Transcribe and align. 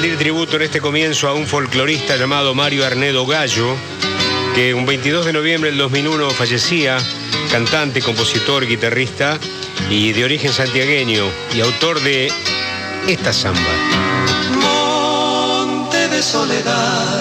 rendir 0.00 0.16
tributo 0.16 0.54
en 0.54 0.62
este 0.62 0.80
comienzo 0.80 1.26
a 1.26 1.34
un 1.34 1.44
folclorista 1.44 2.14
llamado 2.14 2.54
Mario 2.54 2.86
Arnedo 2.86 3.26
Gallo, 3.26 3.74
que 4.54 4.72
un 4.72 4.86
22 4.86 5.26
de 5.26 5.32
noviembre 5.32 5.70
del 5.70 5.78
2001 5.78 6.30
fallecía, 6.30 6.98
cantante, 7.50 8.00
compositor, 8.00 8.64
guitarrista 8.64 9.40
y 9.90 10.12
de 10.12 10.24
origen 10.24 10.52
santiagueño 10.52 11.24
y 11.52 11.62
autor 11.62 12.00
de 12.00 12.30
esta 13.08 13.32
samba. 13.32 13.60
Monte 14.60 16.06
de 16.06 16.22
soledad, 16.22 17.20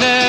ne 0.00 0.25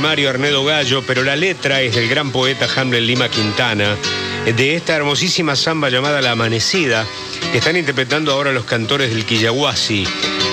de 0.00 0.06
Mario 0.06 0.30
Arnedo 0.30 0.64
Gallo, 0.64 1.02
pero 1.06 1.22
la 1.22 1.36
letra 1.36 1.82
es 1.82 1.94
del 1.94 2.08
gran 2.08 2.32
poeta 2.32 2.66
Hamlet 2.74 3.02
Lima 3.02 3.28
Quintana, 3.28 3.96
de 4.44 4.74
esta 4.74 4.94
hermosísima 4.94 5.56
samba 5.56 5.90
llamada 5.90 6.20
La 6.20 6.32
Amanecida, 6.32 7.06
que 7.52 7.58
están 7.58 7.76
interpretando 7.76 8.32
ahora 8.32 8.52
los 8.52 8.64
cantores 8.64 9.10
del 9.10 9.24
Quillahuasi, 9.24 10.06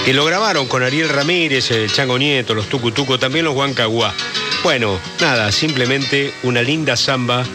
que 0.05 0.13
lo 0.13 0.25
grabaron 0.25 0.67
con 0.67 0.83
Ariel 0.83 1.09
Ramírez, 1.09 1.71
el 1.71 1.91
Chango 1.91 2.17
Nieto, 2.17 2.53
los 2.53 2.67
Tucutuco, 2.67 3.19
también 3.19 3.45
los 3.45 3.55
Huancaguá. 3.55 4.13
Bueno, 4.63 4.99
nada, 5.21 5.51
simplemente 5.51 6.33
una 6.43 6.61
linda 6.61 6.97
samba 6.97 7.45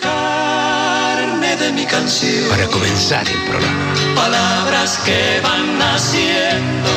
carne 0.00 1.56
de 1.56 1.72
mi 1.72 1.84
canción 1.86 2.48
para 2.48 2.66
comenzar 2.66 3.26
el 3.28 3.50
programa. 3.50 3.94
palabras 4.14 5.00
que 5.04 5.40
van 5.42 5.78
naciendo. 5.78 6.90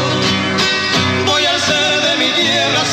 Voy 1.25 1.45
al 1.45 1.59
ser 1.59 2.01
de 2.01 2.15
mi 2.17 2.31
tierra 2.33 2.85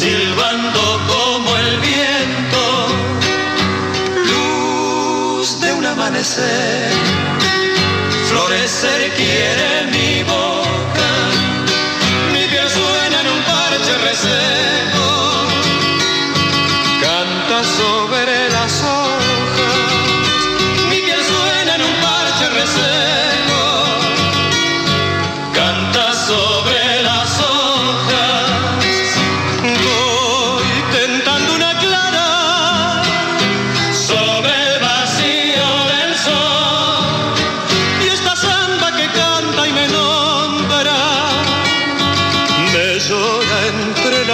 silbando 0.00 0.80
como 1.12 1.56
el 1.58 1.78
viento. 1.80 2.62
Luz 4.30 5.60
de 5.60 5.72
un 5.74 5.84
amanecer, 5.84 6.90
florecer 8.28 9.12
quiere 9.14 9.70
mi 9.92 10.22
boca. 10.22 10.59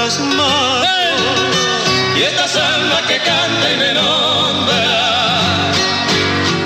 Las 0.07 0.21
y 2.17 2.23
esta 2.23 2.47
samba 2.47 3.03
que 3.09 3.17
canta 3.17 3.73
y 3.73 3.77
me 3.77 3.93
nombra 3.93 5.73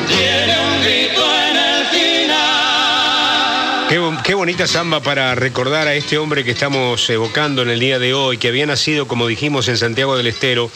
tiene 0.06 0.60
un 0.60 0.82
grito 0.82 1.24
en 1.48 1.56
el 1.56 1.86
final 1.86 3.86
Qué, 3.88 3.98
qué 4.24 4.34
bonita 4.34 4.66
samba 4.66 5.00
para 5.00 5.34
recordar 5.34 5.88
a 5.88 5.94
este 5.94 6.18
hombre 6.18 6.44
que 6.44 6.50
estamos 6.50 7.08
evocando 7.08 7.62
en 7.62 7.70
el 7.70 7.80
día 7.80 7.98
de 7.98 8.12
hoy, 8.12 8.36
que 8.36 8.48
había 8.48 8.66
nacido, 8.66 9.08
como 9.08 9.26
dijimos, 9.26 9.68
en 9.68 9.78
Santiago 9.78 10.18
del 10.18 10.26
Estero 10.26 10.70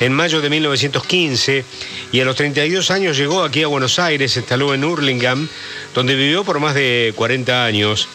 en 0.00 0.12
mayo 0.12 0.40
de 0.40 0.50
1915 0.50 1.64
y 2.10 2.20
a 2.20 2.24
los 2.24 2.34
32 2.34 2.90
años 2.90 3.16
llegó 3.16 3.44
aquí 3.44 3.62
a 3.62 3.68
Buenos 3.68 4.00
Aires, 4.00 4.32
se 4.32 4.40
instaló 4.40 4.74
en 4.74 4.82
Hurlingham, 4.82 5.46
donde 5.94 6.16
vivió 6.16 6.42
por 6.42 6.58
más 6.58 6.74
de 6.74 7.12
40 7.14 7.64
años. 7.64 8.08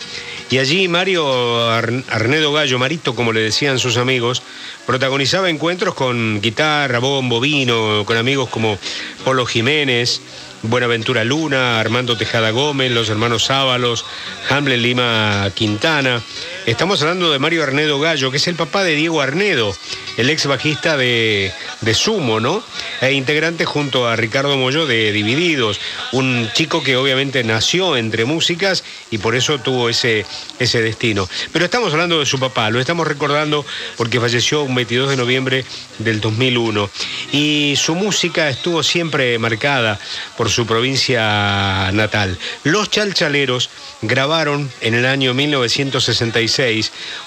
Y 0.54 0.60
allí 0.60 0.88
Mario 0.88 1.68
Ar- 1.68 2.04
Arnedo 2.12 2.54
Gallo, 2.54 2.78
Marito, 2.78 3.16
como 3.16 3.34
le 3.34 3.40
decían 3.42 3.80
sus 3.80 3.98
amigos, 3.98 4.44
protagonizaba 4.86 5.50
encuentros 5.50 5.96
con 5.96 6.42
guitarra, 6.42 7.00
bombo, 7.00 7.40
vino, 7.40 8.04
con 8.06 8.18
amigos 8.18 8.50
como 8.50 8.78
Polo 9.26 9.48
Jiménez, 9.48 10.22
Buenaventura 10.62 11.24
Luna, 11.24 11.80
Armando 11.80 12.16
Tejada 12.18 12.52
Gómez, 12.52 12.92
los 12.92 13.10
hermanos 13.10 13.50
Ábalos, 13.50 14.06
Hamlet 14.48 14.78
Lima 14.78 15.50
Quintana. 15.56 16.22
Estamos 16.66 17.02
hablando 17.02 17.30
de 17.30 17.40
Mario 17.40 17.62
Arnedo 17.62 18.00
Gallo, 18.00 18.32
que 18.32 18.38
es 18.38 18.48
el 18.48 18.56
papá 18.56 18.86
de 18.86 18.96
Diego 18.96 19.20
Arnedo, 19.20 19.76
el 20.16 20.30
ex 20.30 20.46
bajista 20.46 20.96
de, 20.96 21.52
de 21.82 21.94
Sumo, 21.94 22.40
¿no? 22.40 22.64
E 23.02 23.12
integrante 23.12 23.66
junto 23.66 24.08
a 24.08 24.16
Ricardo 24.16 24.56
Mollo 24.56 24.86
de 24.86 25.12
Divididos, 25.12 25.82
un 26.14 26.50
chico 26.54 26.82
que 26.82 26.96
obviamente 26.96 27.44
nació 27.44 27.98
entre 27.98 28.24
músicas 28.24 28.86
y 29.12 29.18
por 29.18 29.36
eso 29.36 29.60
tuvo 29.60 29.90
ese, 29.90 30.26
ese 30.58 30.82
destino. 30.82 31.28
Pero 31.52 31.66
estamos 31.66 31.92
hablando 31.92 32.20
de 32.20 32.26
su 32.26 32.40
papá, 32.40 32.70
lo 32.70 32.80
estamos 32.80 33.08
recordando 33.08 33.66
porque 33.98 34.22
falleció 34.22 34.64
un 34.64 34.74
22 34.74 35.10
de 35.10 35.18
noviembre 35.18 35.66
del 36.00 36.22
2001. 36.22 36.90
Y 37.34 37.74
su 37.76 37.94
música 37.94 38.48
estuvo 38.48 38.84
siempre 38.84 39.38
marcada 39.38 40.00
por 40.38 40.50
su 40.50 40.66
provincia 40.66 41.92
natal. 41.92 42.38
Los 42.64 42.90
Chalchaleros 42.90 43.70
grabaron 44.02 44.72
en 44.80 44.94
el 44.94 45.06
año 45.06 45.34
1966 45.34 46.53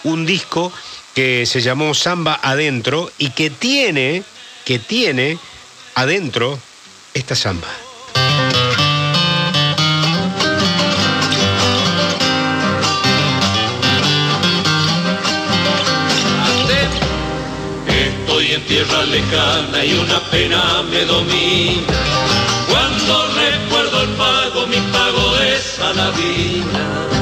un 0.05 0.27
disco 0.27 0.73
que 1.15 1.47
se 1.47 1.61
llamó 1.61 1.95
Samba 1.95 2.39
Adentro 2.43 3.11
y 3.19 3.31
que 3.31 3.51
tiene, 3.51 4.23
que 4.65 4.78
tiene 4.78 5.39
adentro 5.95 6.59
esta 7.15 7.34
samba. 7.34 7.69
Estoy 17.89 18.53
en 18.53 18.67
tierra 18.67 19.03
lejana 19.05 19.84
y 19.84 19.95
una 19.95 20.21
pena 20.31 20.83
me 20.91 21.05
domina. 21.07 21.99
Cuando 22.69 23.29
recuerdo 23.34 24.03
el 24.03 24.11
pago, 24.11 24.67
mi 24.67 24.81
pago 24.93 25.37
es 25.39 25.79
a 25.81 25.93
la 25.95 26.11
vida. 26.11 27.16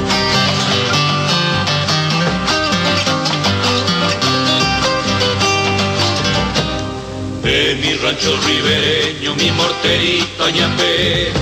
Mi 7.81 7.93
rancho 7.97 8.37
ribereño, 8.47 9.35
mi 9.35 9.51
morterita 9.51 10.51
ñapé, 10.51 11.33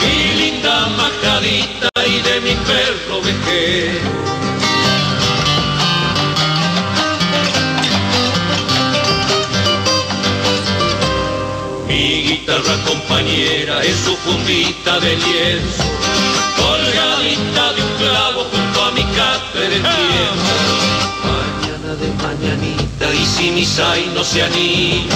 mi 0.00 0.34
linda 0.40 0.88
majadita 0.96 1.88
y 2.06 2.20
de 2.20 2.40
mi 2.40 2.54
perro 2.66 3.22
vejé. 3.22 4.22
guitarra 12.42 12.76
compañera 12.84 13.84
en 13.84 13.94
su 14.04 14.16
fundita 14.16 14.98
de 15.00 15.16
lienzo, 15.16 15.84
mañanita 23.42 23.42
y 23.42 23.46
si 23.46 23.50
mi 23.50 23.64
sai 23.64 24.10
no 24.14 24.22
se 24.24 24.42
anima, 24.42 25.14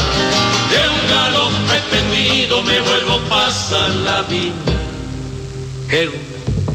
de 0.70 0.88
un 0.88 1.11
galón 1.11 1.52
pretendido 1.69 2.62
me 2.62 2.81
vuelvo 2.81 3.14
a 3.14 3.28
pasar 3.28 3.90
la 3.90 4.23
vida. 4.23 4.52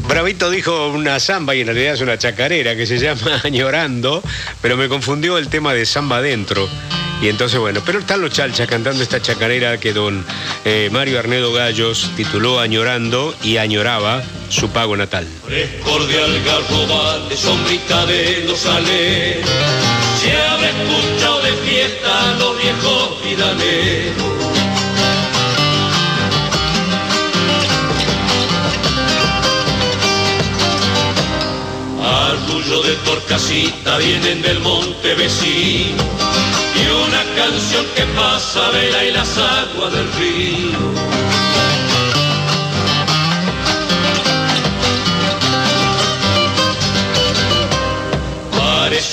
Bravito 0.07 0.49
dijo 0.49 0.87
una 0.89 1.19
samba 1.19 1.55
y 1.55 1.61
en 1.61 1.67
realidad 1.67 1.93
es 1.93 2.01
una 2.01 2.17
chacarera 2.17 2.75
que 2.75 2.85
se 2.85 2.97
llama 2.97 3.41
Añorando, 3.43 4.21
pero 4.61 4.77
me 4.77 4.89
confundió 4.89 5.37
el 5.37 5.47
tema 5.47 5.73
de 5.73 5.85
samba 5.85 6.17
adentro. 6.17 6.67
Y 7.21 7.29
entonces, 7.29 7.59
bueno, 7.59 7.81
pero 7.85 7.99
están 7.99 8.19
los 8.19 8.31
chalchas 8.31 8.67
cantando 8.67 9.03
esta 9.03 9.21
chacarera 9.21 9.79
que 9.79 9.93
don 9.93 10.25
eh, 10.65 10.89
Mario 10.91 11.19
Arnedo 11.19 11.53
Gallos 11.53 12.09
tituló 12.17 12.59
Añorando 12.59 13.35
y 13.43 13.57
añoraba 13.57 14.23
su 14.49 14.69
pago 14.69 14.97
natal. 14.97 15.27
Frescor 15.45 16.07
de 16.07 16.23
algarrobal, 16.23 17.29
de 17.29 17.37
sombrita 17.37 18.07
de 18.07 18.43
los 18.47 18.65
aleros, 18.65 19.49
se 20.21 20.37
habrá 20.37 20.69
escuchado 20.69 21.41
de 21.41 21.51
fiesta 21.65 22.33
los 22.37 22.55
viejos 22.61 23.23
vidaleros. 23.23 24.23
Arrullo 32.03 32.83
de 32.83 32.95
Torcasita 32.97 33.97
vienen 33.97 34.41
del 34.43 34.59
monte 34.59 35.15
vecino 35.15 36.03
y 36.75 36.83
una 37.07 37.23
canción 37.35 37.85
que 37.95 38.03
pasa 38.15 38.69
vela 38.69 39.03
y 39.03 39.11
las 39.11 39.37
aguas 39.37 39.91
del 39.91 40.13
río. 40.13 41.30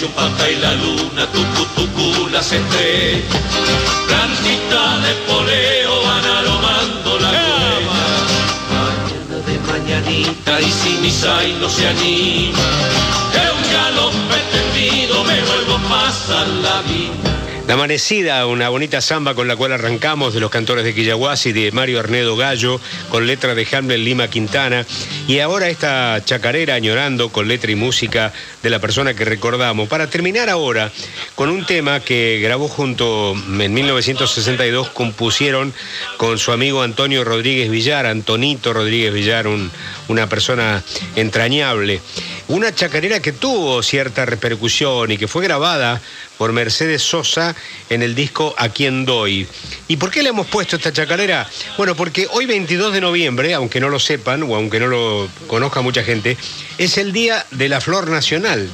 Pata 0.06 0.48
y 0.48 0.54
la 0.56 0.74
luna, 0.74 1.26
tucu 1.32 1.64
tucu 1.74 2.28
las 2.28 2.52
estrellas, 2.52 3.24
plantita 4.06 4.98
de 5.00 5.12
poleo 5.26 6.02
van 6.04 6.24
aromando 6.24 7.18
la 7.18 7.30
huella. 7.30 7.98
Mañana 8.70 9.36
de 9.44 9.58
mañanita 9.58 10.60
y 10.60 10.70
si 10.70 10.90
mi 11.02 11.10
sai 11.10 11.52
no 11.60 11.68
se 11.68 11.88
anima, 11.88 12.58
de 13.32 13.50
un 13.56 13.72
galón 13.72 14.14
pretendido 14.28 15.24
me 15.24 15.42
vuelvo 15.42 15.74
a 15.74 15.88
pasar 15.88 16.46
la 16.46 16.80
vida. 16.82 17.47
La 17.69 17.75
Amanecida, 17.75 18.47
una 18.47 18.70
bonita 18.70 19.03
samba 19.03 19.35
con 19.35 19.47
la 19.47 19.55
cual 19.55 19.73
arrancamos 19.73 20.32
de 20.32 20.41
los 20.41 20.50
cantores 20.50 20.85
de 20.85 20.94
Quillahuasi, 20.94 21.53
de 21.53 21.70
Mario 21.70 22.00
Arnedo 22.00 22.35
Gallo, 22.35 22.81
con 23.11 23.26
letra 23.26 23.55
de 23.55 23.69
Hamlet 23.70 23.99
Lima 23.99 24.29
Quintana, 24.29 24.87
y 25.26 25.41
ahora 25.41 25.69
esta 25.69 26.19
chacarera 26.25 26.76
añorando 26.76 27.29
con 27.29 27.47
letra 27.47 27.70
y 27.70 27.75
música 27.75 28.32
de 28.62 28.70
la 28.70 28.79
persona 28.79 29.12
que 29.12 29.26
recordamos. 29.26 29.87
Para 29.87 30.09
terminar 30.09 30.49
ahora 30.49 30.91
con 31.35 31.50
un 31.50 31.67
tema 31.67 32.00
que 32.00 32.41
grabó 32.43 32.69
junto 32.69 33.35
en 33.35 33.75
1962, 33.75 34.88
compusieron 34.88 35.75
con 36.17 36.38
su 36.38 36.53
amigo 36.53 36.81
Antonio 36.82 37.23
Rodríguez 37.23 37.69
Villar, 37.70 38.06
Antonito 38.06 38.73
Rodríguez 38.73 39.12
Villar, 39.12 39.47
un- 39.47 39.70
una 40.09 40.26
persona 40.26 40.82
entrañable. 41.17 42.00
Una 42.48 42.74
chacarera 42.74 43.20
que 43.20 43.32
tuvo 43.32 43.82
cierta 43.82 44.24
repercusión 44.24 45.10
y 45.10 45.18
que 45.18 45.28
fue 45.28 45.44
grabada 45.44 46.00
por 46.38 46.52
Mercedes 46.52 47.02
Sosa 47.02 47.54
en 47.90 48.02
el 48.02 48.14
disco 48.14 48.54
A 48.56 48.70
Quien 48.70 49.04
Doy. 49.04 49.46
¿Y 49.86 49.98
por 49.98 50.10
qué 50.10 50.22
le 50.22 50.30
hemos 50.30 50.46
puesto 50.46 50.76
esta 50.76 50.90
chacarera? 50.90 51.46
Bueno, 51.76 51.94
porque 51.94 52.26
hoy 52.30 52.46
22 52.46 52.94
de 52.94 53.02
noviembre, 53.02 53.52
aunque 53.52 53.80
no 53.80 53.90
lo 53.90 53.98
sepan 53.98 54.42
o 54.44 54.56
aunque 54.56 54.80
no 54.80 54.86
lo 54.86 55.28
conozca 55.46 55.82
mucha 55.82 56.02
gente, 56.02 56.38
es 56.78 56.96
el 56.96 57.12
Día 57.12 57.44
de 57.50 57.68
la 57.68 57.82
Flor 57.82 58.08
Nacional. 58.08 58.70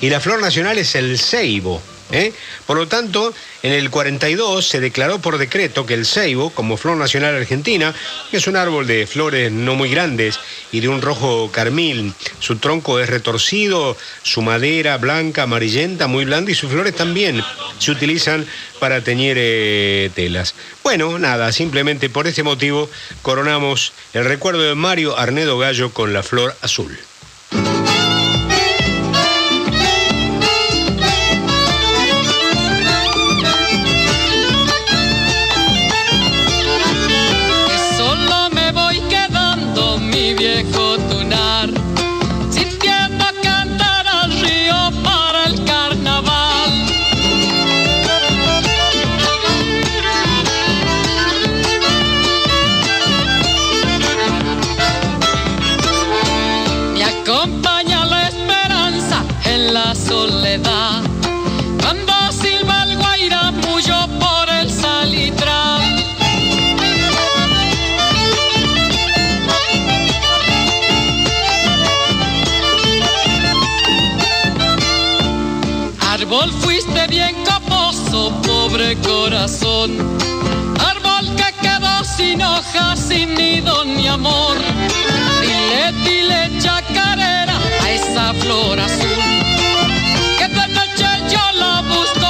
Y 0.00 0.10
la 0.10 0.18
flor 0.18 0.40
nacional 0.40 0.78
es 0.78 0.96
el 0.96 1.16
ceibo. 1.16 1.80
¿Eh? 2.12 2.32
Por 2.66 2.76
lo 2.76 2.86
tanto, 2.86 3.34
en 3.62 3.72
el 3.72 3.90
42 3.90 4.66
se 4.66 4.80
declaró 4.80 5.20
por 5.20 5.38
decreto 5.38 5.86
que 5.86 5.94
el 5.94 6.06
ceibo, 6.06 6.50
como 6.50 6.76
flor 6.76 6.96
nacional 6.96 7.34
argentina, 7.34 7.94
es 8.30 8.46
un 8.46 8.56
árbol 8.56 8.86
de 8.86 9.06
flores 9.06 9.50
no 9.50 9.74
muy 9.74 9.90
grandes 9.90 10.38
y 10.70 10.80
de 10.80 10.88
un 10.88 11.02
rojo 11.02 11.50
carmín, 11.50 12.14
su 12.38 12.56
tronco 12.56 13.00
es 13.00 13.08
retorcido, 13.08 13.96
su 14.22 14.42
madera 14.42 14.98
blanca, 14.98 15.44
amarillenta, 15.44 16.06
muy 16.06 16.24
blanda 16.24 16.50
y 16.50 16.54
sus 16.54 16.70
flores 16.70 16.94
también 16.94 17.42
se 17.78 17.90
utilizan 17.90 18.46
para 18.78 19.02
teñir 19.02 19.36
eh, 19.38 20.10
telas. 20.14 20.54
Bueno, 20.82 21.18
nada, 21.18 21.52
simplemente 21.52 22.10
por 22.10 22.26
este 22.26 22.42
motivo 22.42 22.90
coronamos 23.22 23.92
el 24.12 24.24
recuerdo 24.24 24.62
de 24.62 24.74
Mario 24.74 25.18
Arnedo 25.18 25.58
Gallo 25.58 25.92
con 25.92 26.12
la 26.12 26.22
flor 26.22 26.54
azul. 26.60 26.98
Árbol 76.32 76.50
fuiste 76.62 77.06
bien 77.08 77.36
caposo, 77.44 78.32
pobre 78.42 78.96
corazón. 79.02 79.90
Árbol 80.80 81.36
que 81.36 81.52
quedó 81.60 82.02
sin 82.04 82.42
hojas, 82.42 82.98
sin 82.98 83.34
nido 83.34 83.84
ni 83.84 84.08
amor. 84.08 84.56
Dile, 85.42 85.92
dile 86.02 86.58
chacarera 86.58 87.58
a 87.82 87.90
esa 87.90 88.32
flor 88.32 88.80
azul. 88.80 89.18
Que 90.38 90.48
de 90.48 90.68
noche 90.68 91.06
yo 91.28 91.52
la 91.58 91.82
busco 91.82 92.21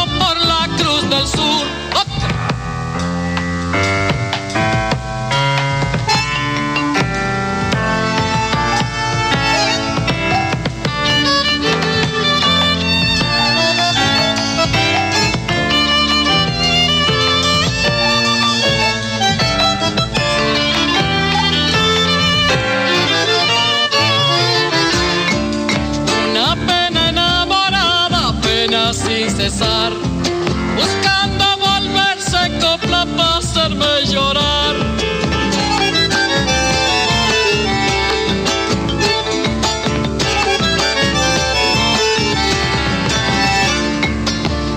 buscando 30.76 31.44
volverse 31.58 32.38
copla 32.60 33.04
para 33.16 33.38
hacerme 33.38 34.06
llorar. 34.06 34.76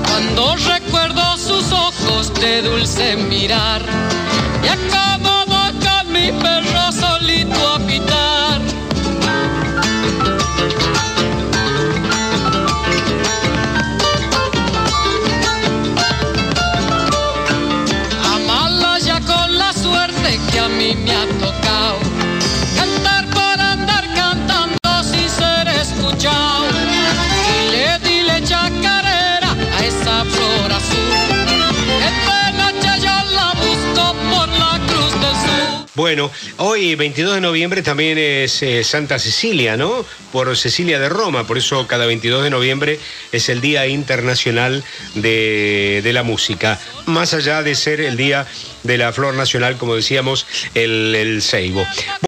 Cuando 0.08 0.56
recuerdo 0.56 1.38
sus 1.38 1.72
ojos 1.72 2.34
de 2.34 2.64
dulce 2.64 3.18
mirar, 3.18 3.84
Bueno, 35.96 36.30
hoy 36.58 36.96
22 36.96 37.36
de 37.36 37.42
noviembre 37.42 37.82
también 37.82 38.18
es 38.18 38.62
eh, 38.62 38.84
Santa 38.84 39.18
Cecilia, 39.18 39.78
¿no? 39.78 40.06
Por 40.34 40.58
Cecilia 40.58 41.00
de 41.00 41.08
Roma, 41.08 41.48
por 41.48 41.58
eso 41.58 41.88
cada 41.88 42.06
22 42.06 42.44
de 42.44 42.50
noviembre 42.50 43.00
es 43.32 43.48
el 43.48 43.62
Día 43.62 43.88
Internacional 43.88 44.84
de, 45.14 46.02
de 46.04 46.14
la 46.14 46.24
Música, 46.24 46.78
más 47.06 47.34
allá 47.34 47.64
de 47.64 47.76
ser 47.76 48.02
el 48.02 48.18
Día 48.18 48.46
de 48.84 48.98
la 48.98 49.14
Flor 49.14 49.36
Nacional, 49.36 49.78
como 49.78 49.96
decíamos, 49.96 50.46
el, 50.74 51.16
el 51.16 51.42
Ceibo. 51.42 51.86